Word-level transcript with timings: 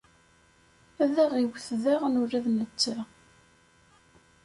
Ad 1.03 1.15
aɣ-iwwet 1.23 1.67
daɣen 1.83 2.19
ula 2.23 2.39
d 2.45 2.47
netta. 2.57 2.97